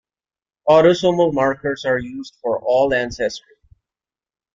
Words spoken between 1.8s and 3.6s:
are used for all ancestry.